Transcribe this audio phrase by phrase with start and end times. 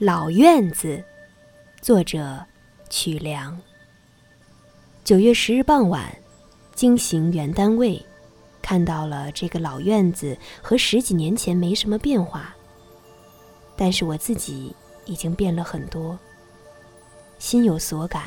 [0.00, 1.02] 老院子，
[1.80, 2.46] 作者
[2.88, 3.60] 曲梁。
[5.02, 6.16] 九月十日傍晚，
[6.72, 8.00] 经行原单位，
[8.62, 12.54] 看到了这个老院子和十几年前没什么变化，
[13.76, 14.72] 但是我自己
[15.04, 16.16] 已经变了很多，
[17.40, 18.26] 心有所感，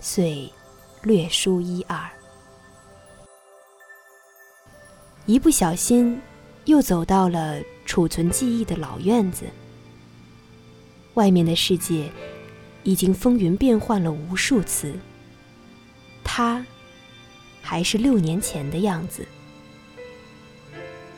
[0.00, 0.50] 遂
[1.02, 2.08] 略书一二。
[5.26, 6.18] 一不小心，
[6.64, 9.44] 又走到了储存记忆的老院子。
[11.14, 12.10] 外面的世界
[12.82, 14.94] 已经风云变幻了无数次，
[16.24, 16.64] 他
[17.60, 19.26] 还是六年前的样子。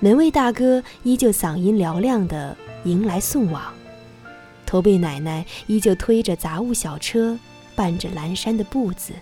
[0.00, 3.72] 门卫大哥依旧嗓音嘹亮的迎来送往，
[4.66, 7.38] 驼背奶奶依旧推着杂物小车，
[7.74, 9.12] 伴着阑珊的步子。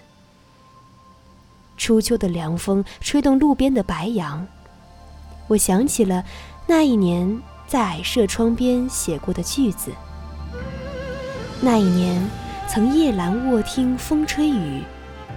[1.77, 4.46] 初秋的凉风吹动路边的白杨，
[5.48, 6.24] 我想起了
[6.66, 9.93] 那一年在矮舍窗边写过的句子。
[11.65, 12.21] 那一年，
[12.66, 14.82] 曾夜阑卧听风吹雨，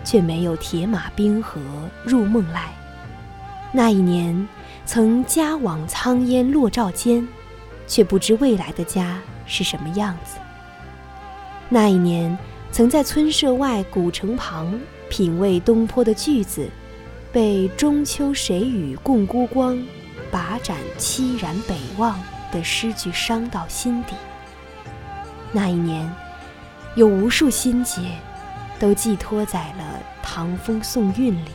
[0.03, 1.61] 却没有铁马冰河
[2.03, 2.73] 入梦来。
[3.71, 4.47] 那一年，
[4.87, 7.27] 曾家往苍烟落照间，
[7.87, 10.37] 却不知未来的家是什么样子。
[11.69, 12.35] 那一年，
[12.71, 16.67] 曾在村舍外古城旁品味东坡的句子，
[17.31, 19.79] 被“中秋谁与共孤光，
[20.31, 22.19] 把盏凄然北望”
[22.51, 24.15] 的诗句伤到心底。
[25.51, 26.13] 那一年，
[26.95, 28.01] 有无数心结，
[28.79, 31.49] 都寄托在了唐风宋韵里。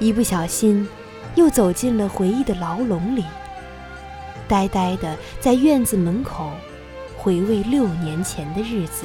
[0.00, 0.88] 一不小心，
[1.34, 3.24] 又走进了回忆的牢笼里，
[4.48, 6.50] 呆呆的在院子门口
[7.16, 9.04] 回味六年前的日子。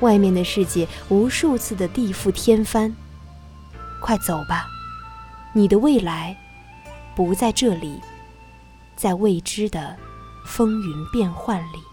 [0.00, 2.92] 外面的世界无数次的地覆天翻，
[4.00, 4.66] 快走吧，
[5.52, 6.36] 你的未来
[7.14, 8.00] 不在这里，
[8.96, 9.96] 在未知的
[10.44, 11.91] 风云变幻里。